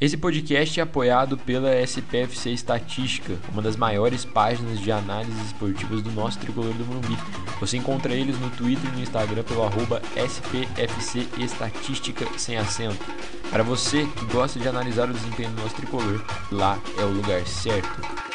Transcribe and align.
Esse 0.00 0.16
podcast 0.16 0.80
é 0.80 0.82
apoiado 0.82 1.36
pela 1.36 1.78
SPFC 1.78 2.52
Estatística, 2.52 3.36
uma 3.52 3.60
das 3.60 3.76
maiores 3.76 4.24
páginas 4.24 4.80
de 4.80 4.90
análises 4.90 5.48
esportivas 5.48 6.00
do 6.00 6.10
nosso 6.12 6.38
tricolor 6.38 6.72
do 6.72 6.86
Morumbi. 6.86 7.18
Você 7.60 7.76
encontra 7.76 8.14
eles 8.14 8.40
no 8.40 8.48
Twitter 8.48 8.90
e 8.90 8.96
no 8.96 9.02
Instagram 9.02 9.42
pelo 9.42 9.62
arroba 9.62 10.00
SPFC 10.16 11.28
Estatística 11.38 12.26
sem 12.38 12.56
acento. 12.56 13.04
Para 13.50 13.62
você 13.62 14.06
que 14.16 14.24
gosta 14.32 14.58
de 14.58 14.66
analisar 14.66 15.10
o 15.10 15.12
desempenho 15.12 15.50
do 15.50 15.60
nosso 15.60 15.74
tricolor, 15.74 16.24
lá 16.50 16.80
é 16.96 17.04
o 17.04 17.12
lugar 17.12 17.46
certo. 17.46 18.29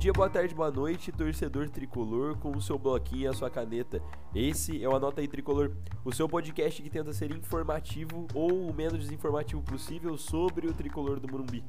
Dia, 0.00 0.14
boa 0.14 0.30
tarde, 0.30 0.54
boa 0.54 0.70
noite, 0.70 1.12
torcedor 1.12 1.68
tricolor 1.68 2.34
com 2.38 2.56
o 2.56 2.62
seu 2.62 2.78
bloquinho 2.78 3.24
e 3.24 3.26
a 3.26 3.34
sua 3.34 3.50
caneta. 3.50 4.00
Esse 4.34 4.82
é 4.82 4.88
o 4.88 4.96
Anota 4.96 5.20
aí 5.20 5.28
Tricolor, 5.28 5.72
o 6.02 6.10
seu 6.10 6.26
podcast 6.26 6.82
que 6.82 6.88
tenta 6.88 7.12
ser 7.12 7.30
informativo 7.30 8.26
ou 8.32 8.70
o 8.70 8.72
menos 8.72 8.98
desinformativo 9.00 9.62
possível 9.62 10.16
sobre 10.16 10.66
o 10.66 10.72
tricolor 10.72 11.20
do 11.20 11.30
Morumbi. 11.30 11.62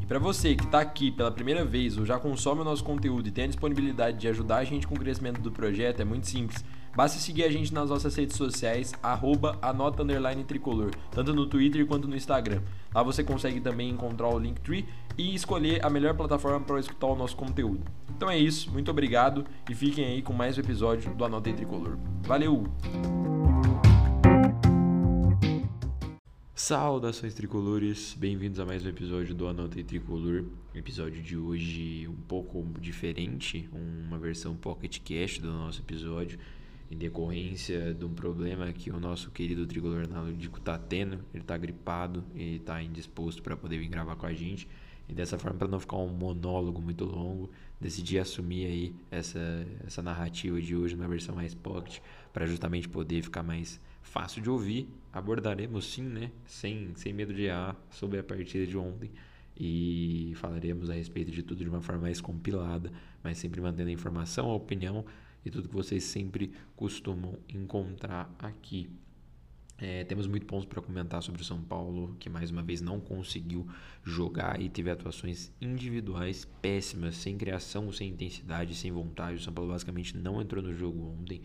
E 0.00 0.06
para 0.06 0.18
você 0.18 0.56
que 0.56 0.64
está 0.64 0.80
aqui 0.80 1.12
pela 1.12 1.30
primeira 1.30 1.64
vez 1.64 1.96
ou 1.96 2.04
já 2.04 2.18
consome 2.18 2.62
o 2.62 2.64
nosso 2.64 2.82
conteúdo 2.82 3.28
e 3.28 3.30
tem 3.30 3.44
a 3.44 3.46
disponibilidade 3.46 4.18
de 4.18 4.26
ajudar 4.26 4.56
a 4.56 4.64
gente 4.64 4.88
com 4.88 4.96
o 4.96 4.98
crescimento 4.98 5.40
do 5.40 5.52
projeto, 5.52 6.00
é 6.00 6.04
muito 6.04 6.26
simples 6.26 6.64
Basta 6.94 7.18
seguir 7.18 7.44
a 7.44 7.50
gente 7.50 7.72
nas 7.72 7.88
nossas 7.88 8.14
redes 8.14 8.36
sociais, 8.36 8.92
arroba 9.02 9.58
anota 9.62 10.04
tricolor, 10.46 10.90
tanto 11.10 11.32
no 11.32 11.46
Twitter 11.46 11.86
quanto 11.86 12.06
no 12.06 12.14
Instagram. 12.14 12.60
Lá 12.94 13.02
você 13.02 13.24
consegue 13.24 13.62
também 13.62 13.88
encontrar 13.88 14.28
o 14.28 14.38
Linktree 14.38 14.86
e 15.16 15.34
escolher 15.34 15.82
a 15.82 15.88
melhor 15.88 16.14
plataforma 16.14 16.60
para 16.60 16.78
escutar 16.78 17.06
o 17.06 17.16
nosso 17.16 17.34
conteúdo. 17.34 17.80
Então 18.14 18.28
é 18.30 18.38
isso, 18.38 18.70
muito 18.70 18.90
obrigado 18.90 19.42
e 19.70 19.74
fiquem 19.74 20.04
aí 20.04 20.20
com 20.20 20.34
mais 20.34 20.58
um 20.58 20.60
episódio 20.60 21.14
do 21.14 21.24
Anota 21.24 21.50
Tricolor. 21.50 21.96
Valeu! 22.24 22.64
Saudações 26.54 27.32
tricolores, 27.32 28.14
bem-vindos 28.18 28.60
a 28.60 28.66
mais 28.66 28.84
um 28.84 28.90
episódio 28.90 29.34
do 29.34 29.48
Anota 29.48 29.82
Tricolor. 29.82 30.44
Episódio 30.74 31.22
de 31.22 31.38
hoje 31.38 32.06
um 32.06 32.20
pouco 32.28 32.62
diferente, 32.78 33.68
uma 33.72 34.18
versão 34.18 34.54
pocket 34.54 34.98
cast 35.00 35.40
do 35.40 35.50
nosso 35.50 35.80
episódio 35.80 36.38
em 36.92 36.96
decorrência 36.96 37.94
de 37.94 38.04
um 38.04 38.12
problema 38.12 38.70
que 38.70 38.90
o 38.90 39.00
nosso 39.00 39.30
querido 39.30 39.66
tricolor 39.66 40.04
analítico 40.04 40.58
está 40.58 40.76
tendo. 40.76 41.14
Ele 41.32 41.42
está 41.42 41.56
gripado 41.56 42.22
e 42.34 42.56
está 42.56 42.82
indisposto 42.82 43.42
para 43.42 43.56
poder 43.56 43.78
vir 43.78 43.88
gravar 43.88 44.14
com 44.14 44.26
a 44.26 44.34
gente. 44.34 44.68
E 45.08 45.14
dessa 45.14 45.38
forma, 45.38 45.58
para 45.58 45.68
não 45.68 45.80
ficar 45.80 45.96
um 45.96 46.12
monólogo 46.12 46.82
muito 46.82 47.06
longo, 47.06 47.50
decidi 47.80 48.18
assumir 48.18 48.66
aí 48.66 48.94
essa, 49.10 49.66
essa 49.86 50.02
narrativa 50.02 50.60
de 50.60 50.76
hoje 50.76 50.94
na 50.94 51.08
versão 51.08 51.34
mais 51.34 51.54
pocket, 51.54 51.98
para 52.30 52.44
justamente 52.44 52.86
poder 52.88 53.22
ficar 53.22 53.42
mais 53.42 53.80
fácil 54.02 54.42
de 54.42 54.50
ouvir. 54.50 54.86
Abordaremos 55.10 55.90
sim, 55.90 56.02
né, 56.02 56.30
sem, 56.44 56.92
sem 56.94 57.12
medo 57.14 57.32
de 57.32 57.44
errar, 57.44 57.74
sobre 57.90 58.18
a 58.18 58.22
partida 58.22 58.66
de 58.66 58.76
ontem 58.76 59.10
e 59.56 60.32
falaremos 60.36 60.88
a 60.90 60.94
respeito 60.94 61.30
de 61.30 61.42
tudo 61.42 61.62
de 61.62 61.68
uma 61.68 61.80
forma 61.80 62.02
mais 62.02 62.20
compilada, 62.20 62.90
mas 63.22 63.38
sempre 63.38 63.60
mantendo 63.60 63.90
a 63.90 63.92
informação, 63.92 64.50
a 64.50 64.54
opinião 64.54 65.04
e 65.44 65.50
tudo 65.50 65.68
que 65.68 65.74
vocês 65.74 66.04
sempre 66.04 66.52
costumam 66.76 67.38
encontrar 67.48 68.34
aqui. 68.38 68.90
É, 69.78 70.04
temos 70.04 70.28
muito 70.28 70.46
pontos 70.46 70.66
para 70.66 70.80
comentar 70.80 71.20
sobre 71.22 71.42
o 71.42 71.44
São 71.44 71.60
Paulo, 71.60 72.14
que 72.20 72.30
mais 72.30 72.52
uma 72.52 72.62
vez 72.62 72.80
não 72.80 73.00
conseguiu 73.00 73.66
jogar 74.04 74.60
e 74.60 74.68
teve 74.68 74.90
atuações 74.90 75.50
individuais 75.60 76.44
péssimas, 76.60 77.16
sem 77.16 77.36
criação, 77.36 77.90
sem 77.90 78.10
intensidade, 78.10 78.76
sem 78.76 78.92
vontade. 78.92 79.38
O 79.38 79.40
São 79.40 79.52
Paulo 79.52 79.72
basicamente 79.72 80.16
não 80.16 80.40
entrou 80.40 80.62
no 80.62 80.72
jogo 80.72 81.02
ontem. 81.20 81.42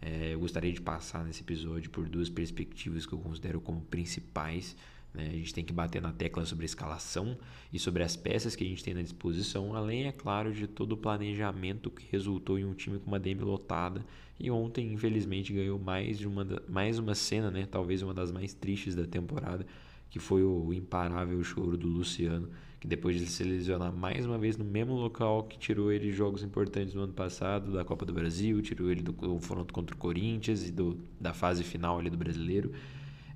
É, 0.00 0.34
eu 0.34 0.38
gostaria 0.38 0.72
de 0.72 0.80
passar 0.80 1.24
nesse 1.24 1.42
episódio 1.42 1.90
por 1.90 2.08
duas 2.08 2.30
perspectivas 2.30 3.04
que 3.04 3.12
eu 3.12 3.18
considero 3.18 3.60
como 3.60 3.80
principais. 3.82 4.76
Né? 5.14 5.28
A 5.28 5.36
gente 5.36 5.52
tem 5.52 5.64
que 5.64 5.72
bater 5.72 6.00
na 6.00 6.12
tecla 6.12 6.44
sobre 6.44 6.64
a 6.64 6.66
escalação 6.66 7.36
e 7.72 7.78
sobre 7.78 8.02
as 8.02 8.16
peças 8.16 8.54
que 8.54 8.64
a 8.64 8.66
gente 8.66 8.82
tem 8.82 8.94
na 8.94 9.02
disposição, 9.02 9.74
além, 9.74 10.06
é 10.06 10.12
claro, 10.12 10.52
de 10.52 10.66
todo 10.66 10.92
o 10.92 10.96
planejamento 10.96 11.90
que 11.90 12.06
resultou 12.10 12.58
em 12.58 12.64
um 12.64 12.74
time 12.74 12.98
com 12.98 13.08
uma 13.08 13.18
DM 13.18 13.42
lotada. 13.42 14.04
E 14.38 14.50
ontem, 14.50 14.92
infelizmente, 14.92 15.52
ganhou 15.52 15.78
mais, 15.78 16.18
de 16.18 16.26
uma, 16.26 16.46
mais 16.68 16.98
uma 16.98 17.14
cena, 17.14 17.50
né? 17.50 17.66
talvez 17.70 18.02
uma 18.02 18.14
das 18.14 18.30
mais 18.30 18.54
tristes 18.54 18.94
da 18.94 19.06
temporada, 19.06 19.66
que 20.08 20.18
foi 20.18 20.42
o 20.42 20.72
imparável 20.72 21.42
choro 21.44 21.76
do 21.76 21.86
Luciano, 21.86 22.48
que 22.80 22.88
depois 22.88 23.18
de 23.20 23.26
se 23.26 23.44
lesionar 23.44 23.92
mais 23.92 24.24
uma 24.24 24.38
vez 24.38 24.56
no 24.56 24.64
mesmo 24.64 24.94
local 24.94 25.42
que 25.44 25.58
tirou 25.58 25.92
ele 25.92 26.10
de 26.10 26.12
jogos 26.12 26.42
importantes 26.42 26.94
no 26.94 27.02
ano 27.02 27.12
passado, 27.12 27.72
da 27.72 27.84
Copa 27.84 28.06
do 28.06 28.12
Brasil, 28.12 28.62
tirou 28.62 28.90
ele 28.90 29.02
do 29.02 29.12
confronto 29.12 29.74
contra 29.74 29.94
o 29.94 29.98
Corinthians 29.98 30.66
e 30.66 30.72
do, 30.72 30.98
da 31.20 31.34
fase 31.34 31.62
final 31.62 31.98
ali 31.98 32.08
do 32.08 32.16
Brasileiro 32.16 32.72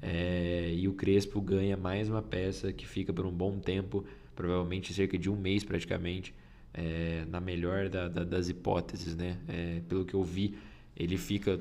é, 0.07 0.71
e 0.75 0.87
o 0.87 0.93
Crespo 0.93 1.41
ganha 1.41 1.79
mais 1.79 2.11
uma 2.11 2.21
peça 2.21 2.71
que 2.75 2.87
fica 2.87 3.11
por 3.11 3.25
um 3.25 3.33
bom 3.33 3.59
tempo, 3.59 4.05
provavelmente 4.37 4.93
cerca 4.93 5.17
de 5.17 5.31
um 5.31 5.37
mês 5.37 5.65
praticamente, 5.65 6.35
é, 6.75 7.25
na 7.27 7.41
melhor 7.41 7.89
da, 7.89 8.07
da, 8.07 8.23
das 8.23 8.51
hipóteses, 8.51 9.17
né? 9.17 9.39
É, 9.49 9.81
pelo 9.89 10.05
que 10.05 10.13
eu 10.13 10.23
vi, 10.23 10.57
ele 10.95 11.17
fica 11.17 11.59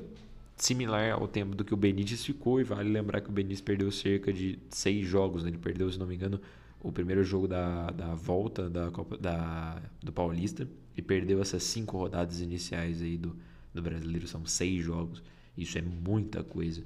similar 0.58 1.14
ao 1.14 1.26
tempo 1.26 1.56
do 1.56 1.64
que 1.64 1.74
o 1.74 1.78
Benítez 1.78 2.26
ficou, 2.26 2.60
e 2.60 2.66
vale 2.66 2.90
lembrar 2.90 3.22
que 3.22 3.30
o 3.30 3.32
Benítez 3.32 3.62
perdeu 3.62 3.90
cerca 3.92 4.34
de 4.34 4.60
seis 4.70 5.08
jogos, 5.08 5.44
né? 5.44 5.50
ele 5.50 5.58
perdeu, 5.58 5.90
se 5.90 5.98
não 5.98 6.06
me 6.06 6.16
engano, 6.16 6.40
o 6.82 6.92
primeiro 6.92 7.24
jogo 7.24 7.48
da, 7.48 7.92
da 7.92 8.14
volta 8.14 8.70
da 8.70 8.92
Copa 8.92 9.18
da, 9.18 9.82
do 10.02 10.12
Paulista 10.12 10.68
e 10.98 11.02
perdeu 11.02 11.42
essas 11.42 11.64
cinco 11.64 11.98
rodadas 11.98 12.42
iniciais 12.42 13.02
aí 13.02 13.18
do, 13.18 13.38
do 13.74 13.82
brasileiro, 13.82 14.28
são 14.28 14.46
seis 14.46 14.84
jogos, 14.84 15.24
isso 15.58 15.78
é 15.78 15.82
muita 15.82 16.44
coisa 16.44 16.84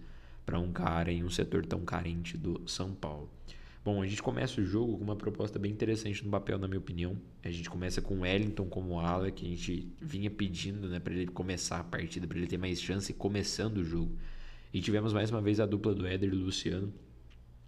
para 0.47 0.58
um 0.58 0.72
cara 0.72 1.12
em 1.12 1.25
um 1.25 1.30
setor 1.30 1.66
tão 1.66 1.81
carente 1.81 2.38
do 2.38 2.62
São 2.66 2.94
Paulo. 2.94 3.30
Bom, 3.84 4.02
a 4.02 4.08
gente 4.08 4.24
começa 4.24 4.62
o 4.62 4.63
jogo 4.63 4.97
com 4.97 5.03
uma 5.03 5.16
proposta 5.16 5.59
bem 5.59 5.69
interessante 5.69 6.24
no 6.24 6.31
papel, 6.31 6.58
na 6.58 6.69
minha 6.69 6.80
opinião. 6.80 7.18
A 7.44 7.52
gente 7.52 7.69
começa 7.69 8.02
com 8.02 8.16
o 8.16 8.19
Wellington 8.22 8.66
como 8.66 8.97
ala, 8.97 9.30
que 9.30 9.46
a 9.46 9.50
gente 9.50 9.91
vinha 10.02 10.31
pedindo 10.31 10.88
né, 10.88 11.02
para 11.02 11.13
ele 11.13 11.28
começar 11.28 11.81
a 11.81 11.84
partida, 11.84 12.25
para 12.25 12.38
ele 12.38 12.47
ter 12.47 12.58
mais 12.58 12.81
chance 12.81 13.13
começando 13.13 13.80
o 13.80 13.84
jogo. 13.84 14.18
E 14.74 14.80
tivemos 14.80 15.12
mais 15.12 15.30
uma 15.30 15.41
vez 15.41 15.59
a 15.59 15.66
dupla 15.66 15.94
do 15.94 16.08
Éder 16.08 16.30
e 16.30 16.31
do 16.31 16.46
Luciano, 16.46 16.94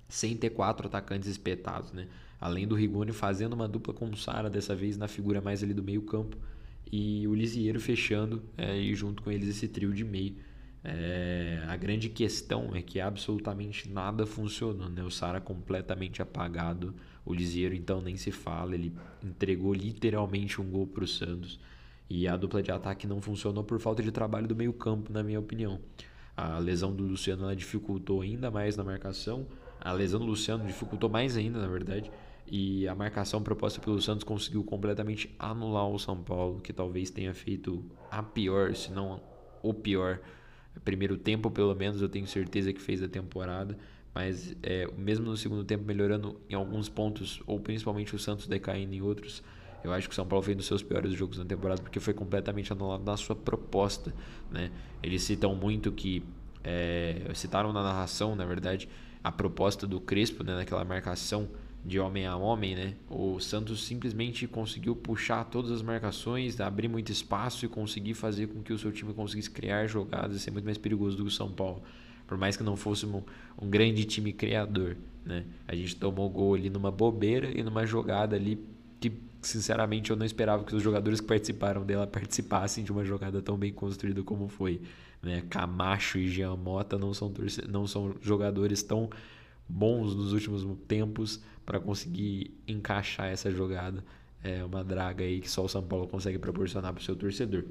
sem 0.08 0.38
ter 0.38 0.52
quatro 0.52 0.88
atacantes 0.88 1.28
espetados, 1.28 1.92
né? 1.92 2.08
Além 2.40 2.66
do 2.66 2.76
Rigoni 2.76 3.12
fazendo 3.12 3.54
uma 3.54 3.68
dupla 3.68 3.94
com 3.94 4.10
o 4.10 4.16
Sara, 4.16 4.50
dessa 4.50 4.74
vez 4.74 4.98
na 4.98 5.10
figura 5.10 5.42
mais 5.42 5.62
ali 5.62 5.74
do 5.74 5.84
meio 5.84 6.04
campo, 6.04 6.38
e 6.90 7.28
o 7.28 7.36
Lisieiro 7.36 7.80
fechando, 7.80 8.42
é, 8.58 8.80
e 8.80 8.96
junto 8.96 9.22
com 9.22 9.30
eles 9.30 9.50
esse 9.50 9.68
trio 9.68 9.94
de 9.94 10.06
meio 10.06 10.38
é, 10.84 11.62
a 11.68 11.76
grande 11.76 12.08
questão 12.08 12.74
é 12.74 12.82
que 12.82 13.00
absolutamente 13.00 13.90
nada 13.90 14.26
funcionou, 14.26 14.90
né? 14.90 15.04
O 15.04 15.12
Sara 15.12 15.42
completamente 15.42 16.22
apagado, 16.22 16.96
o 17.26 17.34
Lisieiro 17.34 17.76
então 17.76 18.02
nem 18.02 18.16
se 18.16 18.32
fala, 18.32 18.76
ele 18.76 18.94
entregou 19.24 19.74
literalmente 19.74 20.62
um 20.62 20.70
gol 20.70 20.88
para 20.88 21.04
o 21.04 21.08
Santos. 21.08 21.60
E 22.10 22.28
a 22.28 22.36
dupla 22.36 22.64
de 22.64 22.72
ataque 22.72 23.06
não 23.06 23.22
funcionou 23.22 23.64
por 23.64 23.80
falta 23.80 24.02
de 24.02 24.12
trabalho 24.12 24.48
do 24.48 24.56
meio 24.56 24.74
campo, 24.74 25.12
na 25.12 25.22
minha 25.22 25.40
opinião. 25.40 25.80
A 26.36 26.58
lesão 26.58 26.96
do 26.96 27.04
Luciano 27.04 27.54
dificultou 27.56 28.22
ainda 28.22 28.50
mais 28.50 28.78
na 28.78 28.84
marcação, 28.84 29.46
a 29.82 29.92
lesão 29.92 30.20
do 30.20 30.26
Luciano 30.26 30.66
dificultou 30.66 31.10
mais 31.10 31.36
ainda, 31.36 31.60
na 31.60 31.68
verdade, 31.68 32.10
e 32.48 32.88
a 32.88 32.96
marcação 32.96 33.44
proposta 33.44 33.80
pelo 33.80 34.02
Santos 34.02 34.24
conseguiu 34.24 34.64
completamente 34.64 35.36
anular 35.38 35.88
o 35.88 36.00
São 36.00 36.18
Paulo, 36.24 36.62
que 36.62 36.74
talvez 36.74 37.10
tenha 37.10 37.34
feito 37.34 37.84
a 38.10 38.24
pior, 38.24 38.74
se 38.74 38.92
não 38.92 39.22
o 39.62 39.74
pior 39.74 40.20
primeiro 40.84 41.18
tempo, 41.18 41.50
pelo 41.50 41.74
menos, 41.75 42.02
eu 42.02 42.09
tenho 42.09 42.28
certeza 42.28 42.72
que 42.74 42.81
fez 42.81 43.02
a 43.03 43.07
temporada. 43.07 43.78
Mas 44.13 44.56
é, 44.63 44.88
mesmo 44.97 45.25
no 45.25 45.38
segundo 45.38 45.63
tempo 45.63 45.84
melhorando 45.85 46.40
em 46.50 46.56
alguns 46.56 46.90
pontos, 46.90 47.41
ou 47.46 47.59
principalmente 47.59 48.16
o 48.16 48.19
Santos 48.19 48.47
decaindo 48.47 48.94
em 48.94 49.02
outros, 49.02 49.44
eu 49.84 49.94
acho 49.94 50.07
que 50.07 50.13
o 50.13 50.16
São 50.16 50.25
Paulo 50.25 50.44
fez 50.44 50.56
um 50.56 50.57
dos 50.57 50.68
seus 50.68 50.84
piores 50.84 51.13
jogos 51.13 51.38
na 51.38 51.46
temporada 51.46 51.81
porque 51.81 52.00
foi 52.00 52.13
completamente 52.13 52.72
anulado 52.74 53.03
na 53.03 53.16
sua 53.16 53.35
proposta. 53.35 54.13
Né? 54.51 54.71
Eles 55.01 55.24
citam 55.24 55.56
muito 55.56 55.92
que. 55.92 56.24
É, 56.62 57.31
citaram 57.33 57.72
na 57.72 57.81
narração, 57.81 58.36
na 58.36 58.44
verdade, 58.44 58.89
a 59.24 59.31
proposta 59.31 59.88
do 59.88 60.01
Crespo 60.01 60.44
né, 60.44 60.56
naquela 60.56 60.83
marcação 60.83 61.48
de 61.84 62.00
homem 62.00 62.26
a 62.26 62.36
homem, 62.36 62.76
né? 62.76 62.94
O 63.10 63.40
Santos 63.40 63.84
simplesmente 63.86 64.48
conseguiu 64.48 64.96
puxar 64.96 65.46
todas 65.46 65.72
as 65.72 65.81
marcações, 65.81 66.60
abrir 66.60 66.88
muito 66.88 67.12
espaço 67.12 67.66
e 67.66 67.70
conseguir 67.70 68.14
fazer 68.14 68.48
com 68.48 68.62
que 68.62 68.74
o 68.74 68.78
seu 68.78 68.92
time 68.92 69.14
conseguisse 69.14 69.50
criar 69.50 69.88
jogadas 69.88 70.36
e 70.36 70.40
ser 70.40 70.52
muito 70.52 70.66
mais 70.66 70.78
perigoso 70.78 71.16
do 71.16 71.24
que 71.24 71.30
o 71.30 71.31
São 71.31 71.52
Paulo. 71.52 71.81
Por 72.28 72.38
mais 72.38 72.58
que 72.58 72.64
não 72.64 72.76
fosse 72.76 73.06
um, 73.06 73.24
um 73.60 73.70
grande 73.70 74.04
time 74.04 74.34
criador, 74.34 74.98
né? 75.26 75.46
A 75.68 75.74
gente 75.74 75.96
tomou 75.96 76.30
gol 76.30 76.56
ali 76.56 76.70
numa 76.70 76.92
bobeira 76.92 77.50
e 77.58 77.64
numa 77.64 77.86
jogada 77.86 78.36
ali 78.36 78.64
que, 79.00 79.12
sinceramente, 79.42 80.12
eu 80.12 80.18
não 80.18 80.25
esperava 80.25 80.64
que 80.64 80.75
os 80.75 80.84
jogadores 80.84 81.22
que 81.22 81.28
participaram 81.28 81.86
dela 81.86 82.06
participassem 82.06 82.84
de 82.84 82.92
uma 82.92 83.06
jogada 83.06 83.42
tão 83.42 83.58
bem 83.58 83.72
construída 83.72 84.22
como 84.22 84.48
foi. 84.48 84.82
Né? 85.24 85.44
Camacho 85.50 86.18
e 86.18 86.30
Jean 86.30 86.56
Mota 86.56 86.98
não 86.98 87.14
são, 87.14 87.32
não 87.68 87.88
são 87.88 88.16
jogadores 88.22 88.84
tão 88.84 89.10
bons 89.69 90.16
nos 90.16 90.33
últimos 90.33 90.66
tempos 90.88 91.39
para 91.66 91.80
conseguir 91.80 92.60
encaixar 92.68 93.27
essa 93.27 93.51
jogada 93.51 94.04
é 94.44 94.63
uma 94.63 94.83
draga 94.83 95.24
aí 95.24 95.39
que 95.42 95.50
só 95.50 95.63
o 95.63 95.69
São 95.69 95.83
Paulo 95.83 96.07
consegue 96.07 96.39
proporcionar 96.39 96.94
para 96.94 97.01
o 97.01 97.04
seu 97.04 97.16
torcedor. 97.16 97.66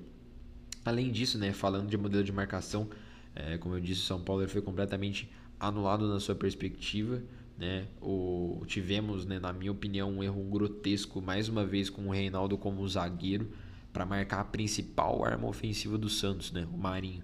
Além 0.84 1.10
disso, 1.10 1.38
né, 1.38 1.52
falando 1.52 1.88
de 1.88 1.96
modelo 1.96 2.22
de 2.22 2.32
marcação, 2.32 2.88
é, 3.34 3.58
como 3.58 3.74
eu 3.74 3.80
disse, 3.80 4.02
o 4.02 4.04
São 4.04 4.20
Paulo 4.20 4.46
foi 4.48 4.60
completamente 4.60 5.30
anulado 5.58 6.08
na 6.08 6.20
sua 6.20 6.34
perspectiva. 6.34 7.22
Né? 7.56 7.88
O, 8.00 8.62
tivemos, 8.66 9.24
né, 9.24 9.38
na 9.38 9.52
minha 9.52 9.72
opinião, 9.72 10.10
um 10.10 10.22
erro 10.22 10.42
grotesco, 10.44 11.20
mais 11.20 11.48
uma 11.48 11.64
vez 11.64 11.90
com 11.90 12.06
o 12.06 12.10
Reinaldo 12.10 12.56
como 12.56 12.86
zagueiro, 12.86 13.50
para 13.92 14.04
marcar 14.04 14.40
a 14.40 14.44
principal 14.44 15.24
arma 15.24 15.48
ofensiva 15.48 15.98
do 15.98 16.08
Santos, 16.08 16.52
né, 16.52 16.68
o 16.72 16.76
Marinho. 16.76 17.22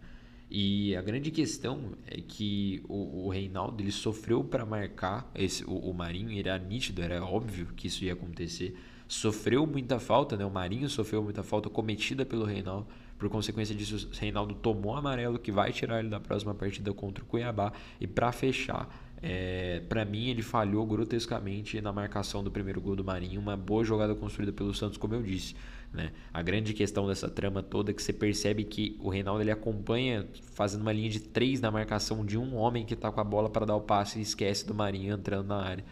E 0.57 0.95
a 0.95 1.03
grande 1.03 1.33
questão 1.33 1.95
é 2.07 2.21
que 2.21 2.81
o, 2.89 3.27
o 3.27 3.29
Reinaldo 3.29 3.83
ele 3.83 3.91
sofreu 3.91 4.45
para 4.45 4.65
marcar 4.65 5.29
esse, 5.35 5.65
o, 5.65 5.73
o 5.73 5.93
Marinho, 5.93 6.31
era 6.39 6.57
nítido, 6.57 7.03
era 7.03 7.25
óbvio 7.25 7.67
que 7.75 7.89
isso 7.89 8.05
ia 8.05 8.13
acontecer. 8.13 8.79
Sofreu 9.09 9.67
muita 9.67 9.99
falta, 9.99 10.37
né? 10.37 10.47
O 10.47 10.51
Marinho 10.51 10.89
sofreu 10.89 11.25
muita 11.25 11.43
falta 11.43 11.69
cometida 11.69 12.25
pelo 12.25 12.45
Reinaldo. 12.45 12.87
Por 13.19 13.29
consequência 13.29 13.75
disso, 13.75 14.09
o 14.09 14.17
Reinaldo 14.17 14.55
tomou 14.55 14.95
amarelo, 14.95 15.41
que 15.41 15.51
vai 15.51 15.73
tirar 15.73 15.99
ele 15.99 16.09
da 16.09 16.21
próxima 16.21 16.55
partida 16.55 16.93
contra 16.93 17.25
o 17.25 17.27
Cuiabá. 17.27 17.73
E 18.01 18.07
para 18.07 18.31
fechar, 18.31 18.89
é, 19.21 19.81
para 19.89 20.05
mim, 20.05 20.29
ele 20.29 20.43
falhou 20.43 20.87
grotescamente 20.87 21.81
na 21.81 21.93
marcação 21.93 22.45
do 22.45 22.51
primeiro 22.53 22.81
gol 22.81 22.95
do 22.95 23.03
Marinho. 23.03 23.41
Uma 23.41 23.57
boa 23.57 23.85
jogada 23.85 24.15
construída 24.15 24.53
pelo 24.53 24.73
Santos, 24.73 24.99
como 24.99 25.17
eu 25.17 25.23
disse. 25.23 25.57
Né? 25.95 26.11
A 26.33 26.43
grande 26.43 26.75
questão 26.75 27.07
dessa 27.07 27.31
trama 27.31 27.63
toda 27.63 27.93
é 27.93 27.95
que 27.95 28.03
você 28.03 28.13
percebe 28.13 28.65
que 28.65 28.97
o 29.01 29.09
Reinaldo 29.09 29.41
ele 29.41 29.53
acompanha 29.53 30.27
fazendo 30.53 30.81
uma 30.81 30.93
linha 30.93 31.09
de 31.09 31.21
três 31.21 31.61
na 31.61 31.71
marcação 31.71 32.27
de 32.27 32.37
um 32.37 32.57
homem 32.57 32.85
que 32.85 32.95
está 32.95 33.13
com 33.13 33.21
a 33.21 33.25
bola 33.25 33.49
para 33.49 33.65
dar 33.65 33.77
o 33.77 33.81
passe 33.81 34.19
e 34.19 34.23
esquece 34.23 34.67
do 34.67 34.75
Marinho 34.75 35.15
entrando 35.15 35.47
na 35.47 35.63
área. 35.63 35.85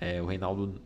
É, 0.00 0.22
o 0.22 0.24
Reinaldo 0.24 0.80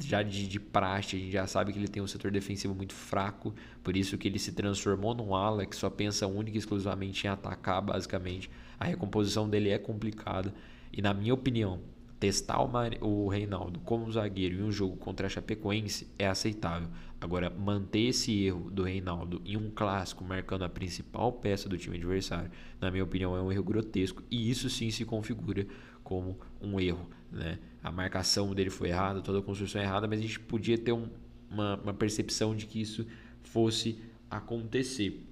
já 0.00 0.22
de, 0.22 0.48
de 0.48 0.58
praxe, 0.58 1.16
a 1.16 1.18
gente 1.18 1.32
já 1.32 1.46
sabe 1.46 1.74
que 1.74 1.78
ele 1.78 1.88
tem 1.88 2.02
um 2.02 2.06
setor 2.06 2.30
defensivo 2.30 2.74
muito 2.74 2.94
fraco, 2.94 3.54
por 3.82 3.94
isso 3.96 4.16
que 4.16 4.28
ele 4.28 4.38
se 4.38 4.52
transformou 4.52 5.14
num 5.14 5.34
ala 5.34 5.66
que 5.66 5.76
só 5.76 5.90
pensa 5.90 6.26
única 6.26 6.56
e 6.56 6.58
exclusivamente 6.58 7.26
em 7.26 7.30
atacar, 7.30 7.82
basicamente. 7.82 8.50
A 8.80 8.86
recomposição 8.86 9.48
dele 9.48 9.68
é 9.68 9.78
complicada 9.78 10.54
e, 10.90 11.02
na 11.02 11.12
minha 11.12 11.34
opinião, 11.34 11.80
testar 12.18 12.58
o, 13.00 13.28
Reinaldo 13.28 13.78
como 13.80 14.10
zagueiro 14.10 14.56
em 14.56 14.62
um 14.62 14.72
jogo 14.72 14.96
contra 14.96 15.26
a 15.26 15.30
Chapecoense 15.30 16.08
é 16.18 16.26
aceitável. 16.26 16.88
Agora, 17.20 17.50
manter 17.50 18.08
esse 18.08 18.44
erro 18.44 18.70
do 18.70 18.82
Reinaldo 18.82 19.40
em 19.44 19.56
um 19.56 19.70
clássico, 19.70 20.24
marcando 20.24 20.64
a 20.64 20.68
principal 20.68 21.32
peça 21.32 21.68
do 21.68 21.76
time 21.76 21.96
adversário, 21.96 22.50
na 22.80 22.90
minha 22.90 23.04
opinião, 23.04 23.36
é 23.36 23.42
um 23.42 23.52
erro 23.52 23.64
grotesco 23.64 24.22
e 24.30 24.50
isso 24.50 24.68
sim 24.70 24.90
se 24.90 25.04
configura 25.04 25.66
como 26.02 26.38
um 26.60 26.78
erro. 26.80 27.08
Né? 27.30 27.58
A 27.82 27.90
marcação 27.90 28.54
dele 28.54 28.70
foi 28.70 28.88
errada, 28.88 29.20
toda 29.20 29.38
a 29.38 29.42
construção 29.42 29.80
é 29.80 29.84
errada, 29.84 30.06
mas 30.06 30.18
a 30.18 30.22
gente 30.22 30.40
podia 30.40 30.78
ter 30.78 30.92
um, 30.92 31.08
uma, 31.50 31.76
uma 31.76 31.94
percepção 31.94 32.54
de 32.54 32.66
que 32.66 32.80
isso 32.80 33.06
fosse 33.42 33.98
acontecer. 34.30 35.22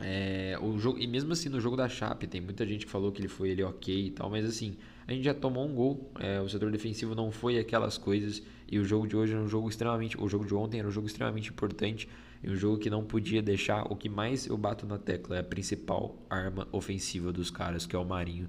É, 0.00 0.58
o 0.62 0.78
jogo, 0.78 0.98
e 0.98 1.06
mesmo 1.06 1.32
assim 1.32 1.50
no 1.50 1.60
jogo 1.60 1.76
da 1.76 1.86
Chape 1.86 2.26
tem 2.26 2.40
muita 2.40 2.66
gente 2.66 2.86
que 2.86 2.90
falou 2.90 3.12
que 3.12 3.20
ele 3.20 3.28
foi 3.28 3.50
ele 3.50 3.62
ok 3.62 4.06
e 4.06 4.10
tal, 4.10 4.30
mas 4.30 4.46
assim 4.46 4.76
a 5.10 5.12
gente 5.12 5.24
já 5.24 5.34
tomou 5.34 5.66
um 5.66 5.74
gol, 5.74 6.08
é, 6.20 6.40
o 6.40 6.48
setor 6.48 6.70
defensivo 6.70 7.16
não 7.16 7.32
foi 7.32 7.58
aquelas 7.58 7.98
coisas 7.98 8.40
e 8.70 8.78
o 8.78 8.84
jogo 8.84 9.08
de 9.08 9.16
hoje 9.16 9.32
era 9.32 9.42
um 9.42 9.48
jogo 9.48 9.68
extremamente, 9.68 10.16
o 10.16 10.28
jogo 10.28 10.46
de 10.46 10.54
ontem 10.54 10.78
era 10.78 10.86
um 10.86 10.90
jogo 10.92 11.08
extremamente 11.08 11.50
importante 11.50 12.08
e 12.40 12.48
um 12.48 12.54
jogo 12.54 12.78
que 12.78 12.88
não 12.88 13.02
podia 13.02 13.42
deixar 13.42 13.90
o 13.90 13.96
que 13.96 14.08
mais 14.08 14.46
eu 14.46 14.56
bato 14.56 14.86
na 14.86 14.98
tecla 14.98 15.34
é 15.34 15.40
a 15.40 15.42
principal 15.42 16.16
arma 16.30 16.68
ofensiva 16.70 17.32
dos 17.32 17.50
caras 17.50 17.86
que 17.86 17.96
é 17.96 17.98
o 17.98 18.04
Marinho 18.04 18.48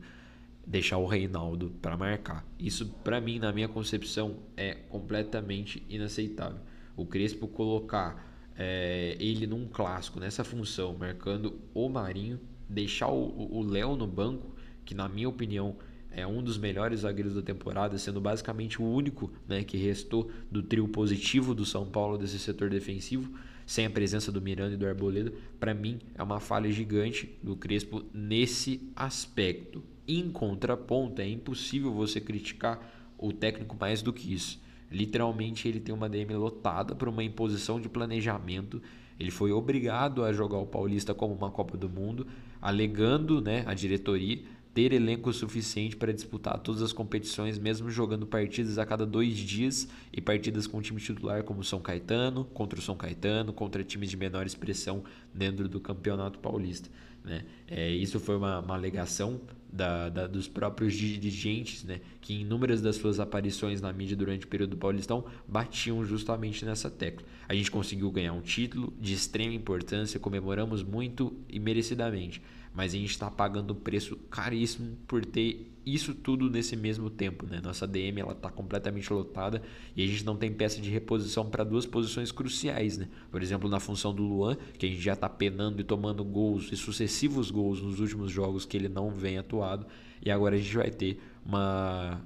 deixar 0.64 1.00
o 1.00 1.08
Reinaldo 1.08 1.72
para 1.82 1.98
marcar. 1.98 2.46
Isso 2.60 2.86
para 3.04 3.20
mim 3.20 3.40
na 3.40 3.52
minha 3.52 3.68
concepção 3.68 4.36
é 4.56 4.76
completamente 4.76 5.84
inaceitável. 5.90 6.60
O 6.96 7.08
Crespo 7.08 7.48
colocar 7.48 8.54
é, 8.56 9.18
ele 9.20 9.48
num 9.48 9.68
clássico, 9.68 10.20
nessa 10.20 10.44
função, 10.44 10.96
marcando 10.96 11.60
o 11.74 11.90
Marinho, 11.90 12.40
deixar 12.70 13.08
o 13.08 13.64
Léo 13.64 13.96
no 13.96 14.06
banco, 14.06 14.56
que 14.86 14.94
na 14.94 15.10
minha 15.10 15.28
opinião 15.28 15.76
é 16.12 16.28
um 16.28 16.44
dos 16.44 16.58
melhores 16.58 17.02
zagueiros 17.02 17.34
da 17.34 17.42
temporada, 17.42 17.98
sendo 17.98 18.20
basicamente 18.20 18.82
o 18.82 18.86
único 18.86 19.32
né, 19.48 19.64
que 19.64 19.78
restou 19.78 20.30
do 20.52 20.62
trio 20.62 20.88
positivo 20.88 21.56
do 21.56 21.66
São 21.66 21.86
Paulo 21.86 22.18
desse 22.18 22.38
setor 22.38 22.70
defensivo, 22.70 23.32
sem 23.66 23.86
a 23.86 23.90
presença 23.90 24.32
do 24.32 24.42
Miranda 24.42 24.74
e 24.74 24.78
do 24.78 24.86
Arboleda. 24.86 25.32
Para 25.60 25.74
mim, 25.74 26.00
é 26.16 26.22
uma 26.22 26.40
falha 26.40 26.70
gigante 26.70 27.38
do 27.42 27.56
Crespo 27.56 28.04
nesse 28.14 28.92
aspecto. 28.96 29.82
Em 30.08 30.30
contraponto, 30.30 31.22
é 31.22 31.28
impossível 31.30 31.94
você 31.94 32.20
criticar 32.20 32.80
o 33.18 33.32
técnico 33.32 33.78
mais 33.80 34.02
do 34.02 34.12
que 34.12 34.34
isso. 34.34 34.60
Literalmente, 34.92 35.68
ele 35.68 35.80
tem 35.80 35.96
uma 35.96 36.10
DM 36.10 36.34
lotada 36.34 36.94
por 36.94 37.08
uma 37.08 37.24
imposição 37.24 37.80
de 37.80 37.88
planejamento. 37.88 38.82
Ele 39.18 39.32
foi 39.32 39.54
obrigado 39.54 40.26
a 40.26 40.34
jogar 40.34 40.58
o 40.58 40.66
Paulista 40.66 41.14
como 41.14 41.34
uma 41.34 41.50
Copa 41.50 41.78
do 41.78 41.88
Mundo, 41.88 42.28
alegando 42.62 43.40
né, 43.40 43.64
a 43.66 43.74
diretoria 43.74 44.44
ter 44.74 44.94
elenco 44.94 45.32
suficiente 45.34 45.96
para 45.96 46.14
disputar 46.14 46.58
todas 46.60 46.82
as 46.82 46.94
competições, 46.94 47.58
mesmo 47.58 47.90
jogando 47.90 48.26
partidas 48.26 48.78
a 48.78 48.86
cada 48.86 49.06
dois 49.06 49.38
dias 49.38 49.88
e 50.14 50.22
partidas 50.22 50.66
com 50.66 50.82
time 50.82 51.02
titular 51.02 51.44
como 51.44 51.64
São 51.64 51.80
Caetano, 51.80 52.46
contra 52.46 52.80
o 52.80 52.82
São 52.82 52.96
Caetano, 52.96 53.52
contra 53.52 53.84
times 53.84 54.10
de 54.10 54.18
menor 54.18 54.46
expressão 54.46 55.04
dentro 55.34 55.68
do 55.68 55.80
Campeonato 55.80 56.40
Paulista. 56.40 56.90
Né? 57.24 57.44
É, 57.68 57.90
isso 57.92 58.20
foi 58.20 58.38
uma, 58.38 58.60
uma 58.60 58.74
alegação 58.74 59.42
da, 59.72 60.10
da, 60.10 60.28
dos 60.28 60.48
próprios 60.48 60.94
dirigentes, 60.94 61.84
né, 61.84 62.02
que 62.20 62.34
em 62.34 62.42
inúmeras 62.42 62.82
das 62.82 62.98
suas 62.98 63.20
aparições 63.20 63.80
na 63.80 63.94
mídia 63.94 64.18
durante 64.18 64.46
o 64.46 64.50
período 64.50 64.72
do 64.72 64.78
Paulistão 64.78 65.24
batiam 65.48 66.04
justamente 66.04 66.66
nessa 66.66 66.90
tecla. 66.90 67.26
A 67.48 67.54
gente 67.54 67.72
conseguiu 67.72 68.12
ganhar 68.12 68.34
um 68.34 68.42
título 68.42 68.94
de 69.00 69.14
extrema 69.14 69.54
importância, 69.54 70.20
comemoramos 70.20 70.84
muito 70.84 71.34
e 71.48 71.60
merecidamente 71.60 72.42
mas 72.74 72.94
a 72.94 72.98
gente 72.98 73.12
está 73.12 73.30
pagando 73.30 73.74
um 73.74 73.76
preço 73.76 74.16
caríssimo 74.30 74.98
por 75.08 75.26
ter 75.26 75.72
isso 75.86 76.14
tudo 76.14 76.50
nesse 76.50 76.76
mesmo 76.76 77.10
tempo, 77.10 77.46
né? 77.46 77.60
Nossa 77.62 77.88
DM 77.88 78.22
ela 78.22 78.34
está 78.34 78.50
completamente 78.50 79.12
lotada 79.12 79.62
e 79.96 80.04
a 80.04 80.08
gente 80.08 80.24
não 80.24 80.36
tem 80.36 80.52
peça 80.52 80.80
de 80.80 80.90
reposição 80.90 81.50
para 81.50 81.64
duas 81.64 81.86
posições 81.86 82.32
cruciais, 82.32 82.98
né? 82.98 83.08
Por 83.32 83.42
exemplo, 83.42 83.68
na 83.70 83.80
função 83.80 84.14
do 84.14 84.24
Luan, 84.24 84.56
que 84.78 84.86
a 84.86 84.90
gente 84.90 85.02
já 85.02 85.14
está 85.14 85.28
penando 85.28 85.82
e 85.82 85.84
tomando 85.84 86.24
gols 86.24 86.72
e 86.72 86.78
sucessivos 86.78 87.50
gols 87.50 87.82
nos 87.82 88.00
últimos 88.00 88.32
jogos 88.32 88.66
que 88.66 88.78
ele 88.78 88.90
não 88.90 89.10
vem 89.10 89.38
atuado 89.38 89.88
e 90.24 90.30
agora 90.30 90.56
a 90.56 90.60
gente 90.60 90.76
vai 90.76 90.92
ter 90.92 91.20
uma 91.44 92.22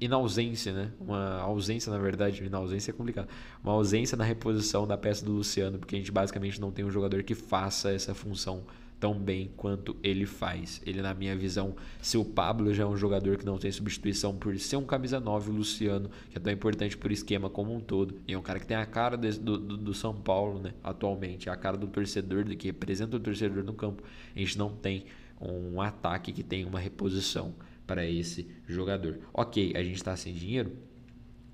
inausência, 0.00 0.72
né? 0.72 0.92
Uma 1.00 1.40
ausência, 1.40 1.90
na 1.90 1.98
verdade, 1.98 2.44
inausência 2.44 2.90
é 2.90 2.94
complicado. 2.94 3.28
Uma 3.62 3.72
ausência 3.72 4.16
na 4.16 4.24
reposição 4.24 4.86
da 4.86 4.98
peça 4.98 5.24
do 5.24 5.32
Luciano, 5.32 5.78
porque 5.78 5.94
a 5.94 5.98
gente 5.98 6.12
basicamente 6.12 6.60
não 6.60 6.70
tem 6.70 6.84
um 6.84 6.90
jogador 6.90 7.22
que 7.22 7.34
faça 7.34 7.90
essa 7.90 8.14
função 8.14 8.64
tão 8.98 9.14
bem 9.18 9.50
quanto 9.56 9.96
ele 10.02 10.26
faz. 10.26 10.80
Ele, 10.86 11.02
na 11.02 11.12
minha 11.14 11.36
visão, 11.36 11.76
se 12.00 12.16
o 12.16 12.24
Pablo 12.24 12.72
já 12.72 12.84
é 12.84 12.86
um 12.86 12.96
jogador 12.96 13.36
que 13.36 13.44
não 13.44 13.58
tem 13.58 13.70
substituição 13.70 14.34
por 14.34 14.58
ser 14.58 14.76
um 14.76 14.84
camisa 14.84 15.20
9, 15.20 15.50
o 15.50 15.54
Luciano, 15.54 16.10
que 16.30 16.38
é 16.38 16.40
tão 16.40 16.52
importante 16.52 16.96
por 16.96 17.12
esquema 17.12 17.50
como 17.50 17.74
um 17.74 17.80
todo, 17.80 18.18
e 18.26 18.32
é 18.32 18.38
um 18.38 18.42
cara 18.42 18.58
que 18.58 18.66
tem 18.66 18.76
a 18.76 18.86
cara 18.86 19.16
do, 19.16 19.58
do, 19.58 19.76
do 19.76 19.94
São 19.94 20.14
Paulo, 20.14 20.60
né, 20.60 20.72
atualmente, 20.82 21.50
a 21.50 21.56
cara 21.56 21.76
do 21.76 21.86
torcedor, 21.86 22.44
que 22.56 22.68
representa 22.68 23.16
o 23.16 23.20
torcedor 23.20 23.62
no 23.62 23.74
campo, 23.74 24.02
a 24.34 24.38
gente 24.38 24.56
não 24.58 24.70
tem 24.70 25.04
um 25.40 25.80
ataque 25.80 26.32
que 26.32 26.42
tem 26.42 26.64
uma 26.64 26.80
reposição 26.80 27.54
para 27.86 28.04
esse 28.06 28.48
jogador. 28.66 29.18
Ok, 29.32 29.74
a 29.76 29.82
gente 29.82 29.96
está 29.96 30.16
sem 30.16 30.32
dinheiro, 30.32 30.72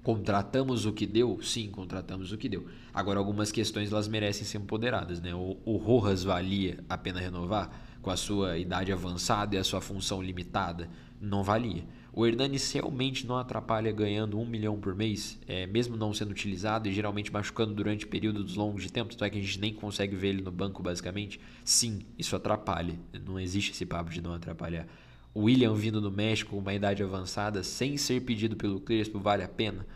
Contratamos 0.03 0.85
o 0.85 0.93
que 0.93 1.07
deu? 1.07 1.39
Sim, 1.43 1.71
contratamos 1.71 2.33
o 2.33 2.37
que 2.37 2.49
deu. 2.49 2.67
Agora, 2.93 3.21
algumas 3.21 3.53
questões 3.53 3.93
elas 3.93 4.09
merecem 4.09 4.45
ser 4.45 4.59
empoderadas. 4.59 5.21
Né? 5.21 5.33
O, 5.33 5.57
o 5.65 5.77
Rojas 5.77 6.25
valia 6.25 6.83
a 6.89 6.99
pena 6.99 7.21
renovar 7.21 7.71
com 8.03 8.11
a 8.11 8.17
sua 8.17 8.59
idade 8.59 8.93
avançada 8.93 9.55
e 9.55 9.59
a 9.59 9.65
sua 9.65 9.81
função 9.81 10.21
limitada? 10.21 10.91
Não 11.21 11.45
valia. 11.45 11.85
O 12.13 12.27
Hernanes 12.27 12.71
realmente 12.73 13.27
não 13.27 13.39
atrapalha 13.39 13.93
ganhando 13.93 14.39
um 14.39 14.45
milhão 14.45 14.79
por 14.79 14.95
mês, 14.95 15.39
é, 15.47 15.67
mesmo 15.67 15.97
não 15.97 16.13
sendo 16.13 16.33
utilizado 16.33 16.89
e 16.89 16.93
geralmente 16.93 17.33
machucando 17.33 17.73
durante 17.73 18.07
períodos 18.07 18.57
longos 18.57 18.83
de 18.83 18.93
tempo, 18.93 19.11
tanto 19.11 19.25
é 19.25 19.31
que 19.31 19.39
a 19.39 19.41
gente 19.41 19.59
nem 19.59 19.73
consegue 19.73 20.15
ver 20.17 20.29
ele 20.29 20.43
no 20.43 20.51
banco 20.51 20.83
basicamente. 20.83 21.41
Sim, 21.65 22.01
isso 22.19 22.35
atrapalha. 22.35 22.99
Não 23.25 23.39
existe 23.39 23.71
esse 23.71 23.87
papo 23.87 24.11
de 24.11 24.21
não 24.21 24.35
atrapalhar. 24.35 24.87
William 25.35 25.75
vindo 25.75 26.01
do 26.01 26.11
México 26.11 26.51
com 26.51 26.59
uma 26.59 26.75
idade 26.75 27.03
avançada 27.03 27.63
sem 27.63 27.97
ser 27.97 28.21
pedido 28.21 28.55
pelo 28.55 28.81
Crespo 28.81 29.19
vale 29.19 29.43
a 29.43 29.49
pena? 29.49 29.87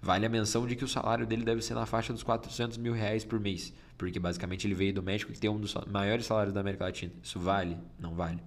Vale 0.00 0.26
a 0.26 0.28
menção 0.28 0.66
de 0.66 0.76
que 0.76 0.84
o 0.84 0.88
salário 0.88 1.26
dele 1.26 1.44
deve 1.44 1.62
ser 1.62 1.74
na 1.74 1.86
faixa 1.86 2.12
dos 2.12 2.22
400 2.22 2.76
mil 2.78 2.92
reais 2.92 3.24
por 3.24 3.40
mês, 3.40 3.72
porque 3.98 4.20
basicamente 4.20 4.66
ele 4.66 4.74
veio 4.74 4.92
do 4.92 5.02
México 5.02 5.32
que 5.32 5.38
tem 5.38 5.50
um 5.50 5.58
dos 5.58 5.74
maiores 5.90 6.26
salários 6.26 6.54
da 6.54 6.60
América 6.60 6.84
Latina. 6.84 7.12
Isso 7.22 7.40
vale? 7.40 7.76
Não 7.98 8.14
vale. 8.14 8.38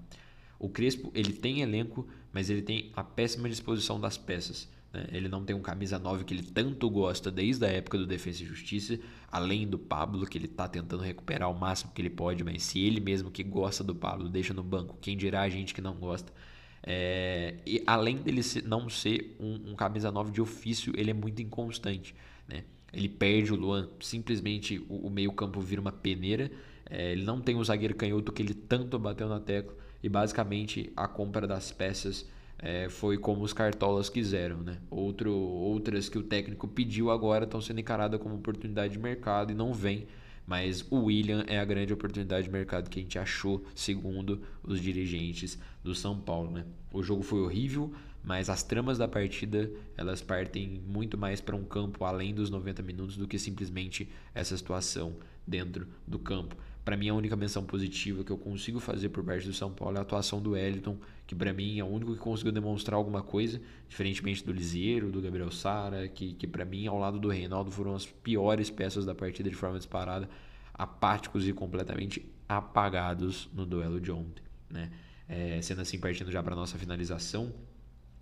O 0.60 0.70
Crespo 0.70 1.12
ele 1.14 1.34
tem 1.34 1.62
elenco, 1.62 2.08
mas 2.32 2.50
ele 2.50 2.62
tem 2.62 2.92
a 2.96 3.04
péssima 3.04 3.50
disposição 3.50 4.00
das 4.00 4.18
peças. 4.18 4.70
Né? 4.98 5.06
Ele 5.12 5.30
não 5.30 5.46
tem 5.46 5.56
um 5.56 5.62
camisa 5.62 6.00
9 6.00 6.24
que 6.24 6.34
ele 6.34 6.42
tanto 6.42 6.90
gosta 6.90 7.30
desde 7.30 7.64
a 7.64 7.70
época 7.70 8.00
do 8.00 8.08
Defesa 8.08 8.42
e 8.42 8.46
Justiça, 8.48 9.00
além 9.32 9.68
do 9.68 9.78
Pablo, 9.78 10.26
que 10.26 10.38
ele 10.38 10.46
está 10.46 10.68
tentando 10.68 11.04
recuperar 11.04 11.52
o 11.52 11.54
máximo 11.58 11.92
que 11.94 12.02
ele 12.02 12.10
pode, 12.10 12.44
mas 12.44 12.64
se 12.64 12.80
ele 12.80 13.00
mesmo 13.00 13.30
que 13.30 13.44
gosta 13.44 13.84
do 13.84 13.94
Pablo 13.94 14.28
deixa 14.28 14.54
no 14.54 14.64
banco, 14.64 14.98
quem 15.00 15.16
dirá 15.16 15.42
a 15.44 15.50
gente 15.50 15.74
que 15.74 15.82
não 15.82 15.94
gosta. 15.94 16.34
É, 16.82 17.56
e 17.66 17.84
além 17.86 18.18
dele 18.18 18.42
não 18.66 18.90
ser 18.90 19.36
um, 19.40 19.72
um, 19.72 19.76
camisa 19.76 20.12
9 20.12 20.32
de 20.32 20.42
ofício, 20.42 20.94
ele 20.98 21.12
é 21.12 21.14
muito 21.14 21.42
inconstante. 21.42 22.16
Né? 22.48 22.64
Ele 22.92 23.10
perde 23.10 23.54
o 23.54 23.56
Luan, 23.56 23.90
simplesmente 24.00 24.80
o, 24.90 25.08
o 25.08 25.10
meio-campo 25.10 25.62
vira 25.62 25.80
uma 25.82 25.92
peneira. 25.92 26.50
É, 26.90 27.12
ele 27.12 27.24
não 27.24 27.40
tem 27.40 27.56
o 27.56 27.64
zagueiro 27.64 27.94
canhoto 27.94 28.32
que 28.32 28.42
ele 28.42 28.54
tanto 28.54 28.98
bateu 28.98 29.28
na 29.28 29.40
tecla. 29.40 29.76
E 30.02 30.10
basicamente 30.10 30.92
a 30.96 31.08
compra 31.08 31.46
das 31.46 31.72
peças 31.72 32.26
é, 32.60 32.90
foi 32.90 33.18
como 33.18 33.44
os 33.44 33.54
cartolas 33.54 34.10
quiseram. 34.10 34.58
Né? 34.58 34.78
Outro, 34.90 35.32
outras 35.32 36.10
que 36.10 36.18
o 36.18 36.24
técnico 36.24 36.68
pediu 36.68 37.12
agora 37.12 37.46
estão 37.46 37.62
sendo 37.62 37.80
encaradas 37.80 38.20
como 38.20 38.36
oportunidade 38.36 38.94
de 38.94 39.00
mercado 39.00 39.52
e 39.52 39.56
não 39.56 39.74
vem. 39.74 40.08
Mas 40.46 40.86
o 40.90 41.06
William 41.06 41.44
é 41.48 41.60
a 41.60 41.66
grande 41.66 41.92
oportunidade 41.92 42.46
de 42.46 42.52
mercado 42.52 42.90
que 42.90 43.00
a 43.00 43.04
gente 43.04 43.20
achou, 43.20 43.66
segundo 43.76 44.42
os 44.64 44.80
dirigentes 44.80 45.60
do 45.84 45.94
São 45.94 46.18
Paulo. 46.18 46.52
Né? 46.52 46.66
O 46.94 47.04
jogo 47.04 47.22
foi 47.22 47.42
horrível, 47.42 47.94
mas 48.24 48.50
as 48.50 48.64
tramas 48.64 48.98
da 48.98 49.08
partida 49.10 49.70
elas 49.98 50.22
partem 50.22 50.82
muito 50.88 51.18
mais 51.18 51.42
para 51.42 51.56
um 51.56 51.66
campo 51.66 52.06
além 52.06 52.34
dos 52.34 52.50
90 52.50 52.82
minutos 52.82 53.18
do 53.18 53.28
que 53.28 53.38
simplesmente 53.38 54.10
essa 54.34 54.56
situação 54.56 55.16
dentro 55.46 55.88
do 56.08 56.18
campo. 56.18 56.56
Para 56.88 56.96
mim, 56.96 57.10
a 57.10 57.14
única 57.14 57.36
menção 57.36 57.66
positiva 57.66 58.24
que 58.24 58.32
eu 58.32 58.38
consigo 58.38 58.80
fazer 58.80 59.10
por 59.10 59.22
parte 59.22 59.46
do 59.46 59.54
São 59.54 59.70
Paulo 59.70 59.98
é 59.98 60.00
a 60.00 60.04
atuação 60.04 60.42
do 60.42 60.52
Wellington, 60.52 60.98
que 61.28 61.36
para 61.36 61.52
mim 61.52 61.78
é 61.78 61.84
o 61.84 61.88
único 61.88 62.14
que 62.14 62.20
conseguiu 62.20 62.54
demonstrar 62.54 62.96
alguma 62.96 63.22
coisa, 63.22 63.62
diferentemente 63.90 64.46
do 64.46 64.54
Lisieiro, 64.54 65.12
do 65.12 65.22
Gabriel 65.22 65.52
Sara, 65.52 66.08
que, 66.08 66.32
que 66.34 66.48
para 66.48 66.64
mim, 66.64 66.88
ao 66.88 66.98
lado 66.98 67.20
do 67.20 67.28
Reinaldo, 67.28 67.70
foram 67.70 67.94
as 67.94 68.06
piores 68.06 68.70
peças 68.70 69.06
da 69.06 69.14
partida 69.14 69.50
de 69.50 69.56
forma 69.56 69.78
disparada, 69.78 70.30
apáticos 70.74 71.46
e 71.46 71.52
completamente 71.52 72.26
apagados 72.48 73.50
no 73.54 73.66
duelo 73.66 74.00
de 74.00 74.10
ontem. 74.10 74.42
Né? 74.70 74.90
É, 75.28 75.62
sendo 75.62 75.82
assim, 75.82 76.00
partindo 76.00 76.32
já 76.32 76.42
para 76.42 76.56
nossa 76.56 76.78
finalização, 76.78 77.54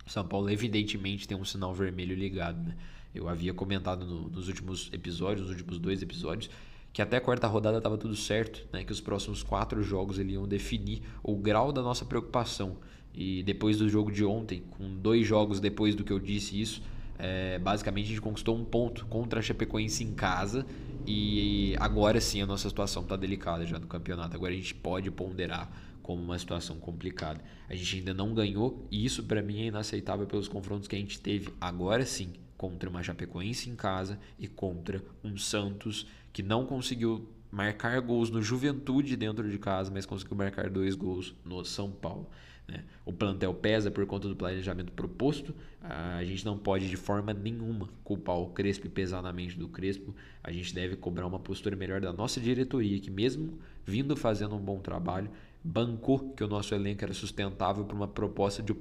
São 0.08 0.28
Paulo 0.28 0.50
evidentemente 0.50 1.28
tem 1.28 1.38
um 1.38 1.46
sinal 1.46 1.76
vermelho 1.76 2.16
ligado. 2.16 2.58
Né? 2.64 2.76
Eu 3.14 3.30
havia 3.30 3.54
comentado 3.54 4.04
no, 4.04 4.30
nos 4.30 4.48
últimos 4.48 4.90
episódios, 4.92 5.42
nos 5.42 5.52
últimos 5.52 5.78
dois 5.78 6.02
episódios, 6.02 6.50
que 6.96 7.02
até 7.02 7.18
a 7.18 7.22
quarta 7.22 7.46
rodada 7.46 7.80
estava 7.80 7.98
tudo 7.98 8.16
certo, 8.16 8.66
né? 8.72 8.86
que 8.86 8.92
os 8.94 9.02
próximos 9.02 9.44
quatro 9.44 9.84
jogos 9.84 10.18
eles 10.18 10.36
iam 10.36 10.48
definir 10.48 11.02
o 11.22 11.36
grau 11.36 11.74
da 11.74 11.82
nossa 11.82 12.06
preocupação. 12.06 12.78
E 13.14 13.44
depois 13.44 13.78
do 13.78 13.90
jogo 13.90 14.10
de 14.10 14.24
ontem, 14.24 14.64
com 14.70 14.96
dois 14.96 15.28
jogos 15.28 15.60
depois 15.60 15.94
do 15.94 16.06
que 16.06 16.14
eu 16.14 16.20
disse 16.20 16.60
isso, 16.60 16.82
é, 17.20 17.60
basicamente 17.60 18.06
a 18.06 18.08
gente 18.08 18.22
conquistou 18.22 18.56
um 18.56 18.64
ponto 18.64 19.06
contra 19.08 19.42
a 19.42 19.44
Chapecoense 19.44 20.06
em 20.06 20.14
casa 20.14 20.66
e 21.06 21.75
agora 21.82 22.22
sim 22.22 22.42
a 22.42 22.46
nossa 22.46 22.70
situação 22.70 23.04
está 23.04 23.18
delicada 23.18 23.66
já 23.66 23.78
no 23.78 23.88
campeonato. 23.88 24.34
Agora 24.34 24.54
a 24.54 24.56
gente 24.56 24.74
pode 24.74 25.12
ponderar 25.12 25.70
como 26.02 26.24
uma 26.24 26.40
situação 26.40 26.78
complicada. 26.78 27.42
A 27.68 27.75
gente 27.75 27.98
ainda 27.98 28.14
não 28.14 28.34
ganhou 28.34 28.88
e 28.90 29.04
isso 29.04 29.22
para 29.22 29.42
mim 29.42 29.64
é 29.64 29.66
inaceitável 29.66 30.25
pelos 30.25 30.48
confrontos 30.48 30.88
que 30.88 30.96
a 30.96 31.00
gente 31.00 31.20
teve 31.20 31.50
agora 31.60 32.06
sim 32.06 32.32
contra 32.58 32.90
uma 32.90 33.04
Chapecoense 33.04 33.70
em 33.70 33.75
casa 33.75 34.18
e 34.40 34.48
contra 34.48 35.04
um 35.22 35.38
Santos 35.38 36.08
que 36.36 36.44
não 36.44 36.65
conseguiu 36.65 37.25
marcar 37.50 37.98
gols 38.01 38.30
no 38.30 38.42
Juventude 38.42 39.15
dentro 39.15 39.50
de 39.50 39.58
casa, 39.58 39.89
mas 39.89 40.06
conseguiu 40.06 40.36
marcar 40.36 40.70
dois 40.70 40.94
gols 40.94 41.34
no 41.46 41.63
São 41.63 41.89
Paulo. 41.89 42.30
Né? 42.68 42.84
O 43.06 43.13
plantel 43.13 43.54
pesa 43.54 43.89
por 43.89 44.06
conta 44.06 44.27
do 44.27 44.36
planejamento 44.36 44.92
proposto. 44.92 45.56
A 45.80 46.22
gente 46.25 46.44
não 46.44 46.58
pode 46.58 46.89
de 46.89 46.98
forma 46.98 47.34
nenhuma 47.34 47.88
culpar 48.04 48.36
o 48.36 48.48
Crespo 48.48 48.86
e 48.86 48.89
pesar 48.89 49.22
na 49.22 49.32
mente 49.32 49.58
do 49.58 49.70
Crespo. 49.70 50.13
A 50.44 50.51
gente 50.51 50.75
deve 50.75 50.98
cobrar 50.98 51.25
uma 51.25 51.39
postura 51.39 51.74
melhor 51.77 52.01
da 52.01 52.12
nossa 52.12 52.42
diretoria, 52.42 53.00
que 53.00 53.10
mesmo 53.10 53.58
vindo 53.86 54.13
fazendo 54.18 54.56
um 54.56 54.60
bom 54.60 54.80
trabalho, 54.80 55.32
bancou 55.63 56.34
que 56.34 56.44
o 56.44 56.50
nosso 56.50 56.75
elenco 56.75 57.01
era 57.01 57.13
sustentável 57.13 57.86
para 57.86 57.96
uma 57.96 58.10
proposta 58.10 58.62
de 58.62 58.74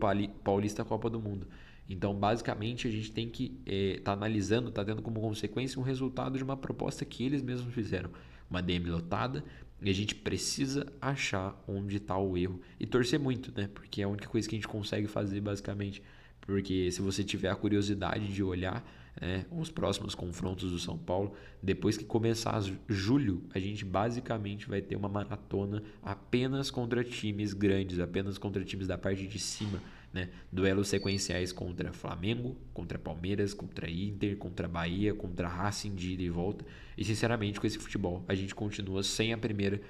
Paulista 0.43 0.85
Copa 0.85 1.09
do 1.09 1.21
Mundo. 1.21 1.47
Então, 1.89 2.15
basicamente, 2.15 2.89
a 2.89 2.91
gente 2.91 3.13
tem 3.13 3.29
que 3.29 3.59
estar 3.67 3.73
é, 3.73 3.99
tá 3.99 4.13
analisando, 4.13 4.69
está 4.69 4.85
tendo 4.85 5.03
como 5.03 5.21
consequência 5.21 5.79
um 5.79 5.83
resultado 5.83 6.39
de 6.39 6.45
uma 6.45 6.57
proposta 6.57 7.05
que 7.05 7.25
eles 7.25 7.43
mesmos 7.43 7.73
fizeram. 7.75 8.11
Uma 8.51 8.63
DM 8.63 8.89
lotada, 8.91 9.45
e 9.83 9.91
a 9.91 9.93
gente 9.93 10.15
precisa 10.15 10.87
achar 11.01 11.63
onde 11.69 11.97
está 11.97 12.17
o 12.17 12.39
erro 12.39 12.61
e 12.81 12.87
torcer 12.87 13.21
muito, 13.21 13.53
né? 13.55 13.69
Porque 13.73 14.01
é 14.01 14.05
a 14.05 14.09
única 14.09 14.29
coisa 14.29 14.49
que 14.49 14.55
a 14.55 14.59
gente 14.59 14.69
consegue 14.69 15.07
fazer, 15.07 15.41
basicamente. 15.41 16.03
Porque 16.41 16.91
se 16.91 17.03
você 17.03 17.23
tiver 17.23 17.51
a 17.51 17.57
curiosidade 17.57 18.33
de 18.33 18.43
olhar 18.43 18.83
né, 19.21 19.45
os 19.51 19.71
próximos 19.71 20.15
confrontos 20.15 20.71
do 20.71 20.79
São 20.79 20.97
Paulo, 20.97 21.35
depois 21.63 21.97
que 21.97 22.05
começar 22.05 22.63
julho, 22.89 23.43
a 23.55 23.59
gente 23.59 23.85
basicamente 23.85 24.69
vai 24.69 24.81
ter 24.81 24.97
uma 24.97 25.09
maratona 25.09 25.83
apenas 26.03 26.71
contra 26.71 27.05
times 27.05 27.53
grandes, 27.53 27.99
apenas 27.99 28.39
contra 28.39 28.65
times 28.65 28.87
da 28.87 28.97
parte 28.97 29.27
de 29.27 29.39
cima 29.39 29.81
né? 30.15 30.31
Duelos 30.51 30.87
sequenciais 30.87 31.51
contra 31.51 31.93
Flamengo, 31.93 32.57
contra 32.73 32.97
Palmeiras, 32.97 33.53
contra 33.53 33.91
Inter, 33.91 34.37
contra 34.37 34.69
Bahia, 34.69 35.13
contra 35.13 35.49
Racing 35.49 35.93
de 35.93 36.13
ida 36.13 36.23
e 36.23 36.31
volta. 36.31 36.65
E 36.97 37.05
sinceramente, 37.05 37.61
com 37.61 37.67
esse 37.67 37.79
futebol, 37.79 38.25
a 38.29 38.35
gente 38.35 38.55
continua 38.55 39.03
sem 39.03 39.33
a 39.33 39.39
primeira, 39.39 39.81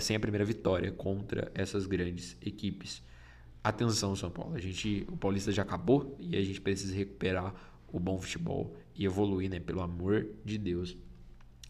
sem 0.00 0.16
a 0.16 0.20
primeira 0.20 0.44
vitória 0.44 0.90
contra 0.90 1.52
essas 1.54 1.86
grandes 1.86 2.34
equipes. 2.40 3.02
Atenção, 3.62 4.16
São 4.16 4.30
Paulo. 4.30 4.54
A 4.54 4.58
gente, 4.58 5.06
o 5.12 5.18
Paulista 5.18 5.52
já 5.52 5.62
acabou 5.62 6.16
e 6.18 6.34
a 6.34 6.42
gente 6.42 6.60
precisa 6.60 6.94
recuperar 6.96 7.54
o 7.92 8.00
bom 8.00 8.18
futebol 8.18 8.74
e 8.94 9.04
evoluir, 9.04 9.50
né? 9.50 9.60
Pelo 9.60 9.82
amor 9.82 10.26
de 10.42 10.56
Deus. 10.56 10.96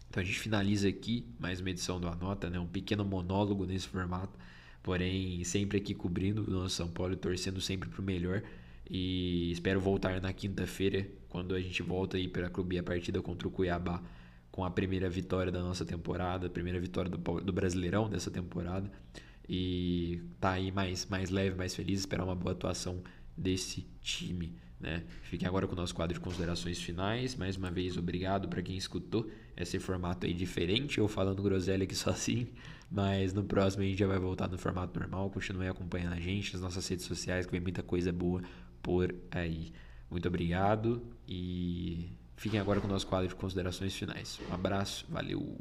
Então 0.09 0.23
a 0.23 0.25
gente 0.25 0.39
finaliza 0.39 0.87
aqui 0.87 1.27
mais 1.37 1.59
uma 1.59 1.69
edição 1.69 1.99
do 1.99 2.07
Anota, 2.07 2.49
né? 2.49 2.57
Um 2.57 2.65
pequeno 2.65 3.03
monólogo 3.03 3.65
nesse 3.65 3.89
formato 3.89 4.39
porém 4.83 5.43
sempre 5.45 5.77
aqui 5.77 5.95
cobrindo 5.95 6.43
o 6.43 6.51
nosso 6.51 6.75
São 6.75 6.89
Paulo 6.89 7.15
torcendo 7.15 7.59
sempre 7.61 7.89
para 7.89 8.01
o 8.01 8.03
melhor. 8.03 8.43
E 8.89 9.49
espero 9.51 9.79
voltar 9.79 10.21
na 10.21 10.31
quinta-feira, 10.33 11.07
quando 11.29 11.55
a 11.55 11.59
gente 11.59 11.81
volta 11.81 12.17
aí 12.17 12.27
para 12.27 12.49
clube 12.49 12.77
a 12.77 12.83
partida 12.83 13.21
contra 13.21 13.47
o 13.47 13.51
Cuiabá, 13.51 14.03
com 14.51 14.63
a 14.63 14.69
primeira 14.69 15.09
vitória 15.09 15.51
da 15.51 15.63
nossa 15.63 15.85
temporada, 15.85 16.47
a 16.47 16.49
primeira 16.49 16.79
vitória 16.79 17.09
do, 17.09 17.17
do 17.17 17.53
Brasileirão 17.53 18.09
dessa 18.09 18.29
temporada. 18.29 18.91
E 19.47 20.21
tá 20.39 20.51
aí 20.51 20.71
mais, 20.71 21.05
mais 21.07 21.29
leve, 21.29 21.55
mais 21.55 21.73
feliz, 21.73 22.01
esperar 22.01 22.25
uma 22.25 22.35
boa 22.35 22.51
atuação 22.51 23.01
desse 23.35 23.87
time. 24.01 24.53
Né? 24.79 25.03
Fiquem 25.23 25.47
agora 25.47 25.65
com 25.65 25.73
o 25.73 25.77
nosso 25.77 25.95
quadro 25.95 26.13
de 26.13 26.19
considerações 26.19 26.79
finais. 26.79 27.35
Mais 27.35 27.55
uma 27.55 27.71
vez, 27.71 27.97
obrigado 27.97 28.49
para 28.49 28.61
quem 28.61 28.75
escutou 28.75 29.29
esse 29.55 29.79
formato 29.79 30.25
aí 30.25 30.33
diferente, 30.33 30.97
eu 30.97 31.07
falando 31.07 31.41
groselha 31.41 31.83
aqui 31.83 31.95
sozinho. 31.95 32.47
Mas 32.93 33.33
no 33.33 33.43
próximo 33.43 33.81
a 33.81 33.87
gente 33.87 33.97
já 33.97 34.05
vai 34.05 34.19
voltar 34.19 34.47
no 34.47 34.55
formato 34.55 34.99
normal. 34.99 35.27
Continue 35.31 35.67
acompanhando 35.67 36.13
a 36.13 36.19
gente 36.19 36.53
nas 36.53 36.61
nossas 36.61 36.87
redes 36.87 37.05
sociais, 37.05 37.47
que 37.47 37.51
vem 37.51 37.59
muita 37.59 37.81
coisa 37.81 38.13
boa 38.13 38.43
por 38.83 39.15
aí. 39.31 39.73
Muito 40.11 40.27
obrigado 40.27 41.01
e 41.27 42.11
fiquem 42.37 42.59
agora 42.59 42.79
com 42.79 42.85
o 42.85 42.89
nosso 42.91 43.07
quadro 43.07 43.27
de 43.27 43.33
considerações 43.33 43.95
finais. 43.95 44.39
Um 44.47 44.53
abraço, 44.53 45.07
valeu! 45.09 45.57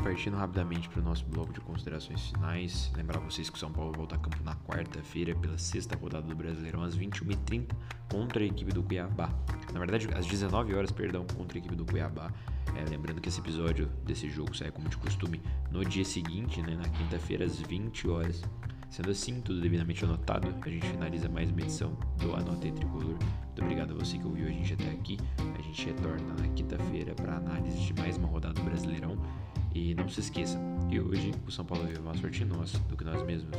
Partindo 0.00 0.36
rapidamente 0.36 0.88
para 0.88 1.00
o 1.00 1.02
nosso 1.02 1.24
bloco 1.26 1.52
de 1.52 1.60
considerações 1.60 2.30
finais, 2.30 2.90
lembrar 2.96 3.18
vocês 3.20 3.50
que 3.50 3.56
o 3.56 3.58
São 3.58 3.72
Paulo 3.72 3.92
volta 3.92 4.14
a 4.14 4.18
campo 4.18 4.42
na 4.42 4.54
quarta-feira 4.54 5.34
pela 5.34 5.58
sexta 5.58 5.96
rodada 5.96 6.26
do 6.26 6.34
Brasileirão 6.34 6.82
às 6.82 6.96
21h30 6.96 7.70
contra 8.10 8.42
a 8.42 8.46
equipe 8.46 8.72
do 8.72 8.82
Cuiabá. 8.82 9.30
Na 9.72 9.78
verdade, 9.78 10.08
às 10.14 10.26
19 10.26 10.74
horas, 10.74 10.92
perdão, 10.92 11.26
contra 11.36 11.56
a 11.56 11.60
equipe 11.60 11.74
do 11.74 11.84
Cuiabá. 11.84 12.32
É, 12.76 12.88
lembrando 12.88 13.20
que 13.20 13.28
esse 13.28 13.40
episódio 13.40 13.86
desse 14.04 14.28
jogo 14.28 14.56
sai 14.56 14.70
como 14.70 14.88
de 14.88 14.96
costume 14.96 15.40
no 15.70 15.84
dia 15.84 16.04
seguinte, 16.04 16.60
né, 16.62 16.76
na 16.76 16.88
quinta-feira 16.88 17.44
às 17.44 17.60
20 17.60 18.08
horas. 18.08 18.42
Sendo 18.90 19.10
assim, 19.10 19.40
tudo 19.40 19.60
devidamente 19.60 20.04
anotado, 20.04 20.54
a 20.62 20.68
gente 20.68 20.86
finaliza 20.86 21.28
mais 21.28 21.50
uma 21.50 21.60
edição 21.60 21.92
do 22.18 22.34
Anotei 22.34 22.72
Tricolor. 22.72 23.18
Muito 23.18 23.62
obrigado 23.62 23.92
a 23.92 23.94
você 23.94 24.16
que 24.16 24.26
ouviu 24.26 24.46
a 24.46 24.50
gente 24.50 24.72
até 24.72 24.90
aqui. 24.90 25.18
A 25.58 25.62
gente 25.62 25.86
retorna 25.86 26.34
na 26.34 26.48
quinta-feira 26.48 27.14
para 27.14 27.36
análise 27.36 27.78
de 27.78 27.94
mais 27.94 28.16
uma 28.16 28.28
rodada 28.28 28.54
do 28.54 28.62
Brasileirão. 28.62 29.18
E 29.74 29.94
não 29.94 30.08
se 30.08 30.20
esqueça 30.20 30.58
que 30.88 31.00
hoje 31.00 31.32
o 31.46 31.50
São 31.50 31.64
Paulo 31.64 31.86
vive 31.86 32.00
mais 32.00 32.20
sorte 32.20 32.44
nossa 32.44 32.78
do 32.80 32.96
que 32.96 33.04
nós 33.04 33.22
mesmos. 33.22 33.56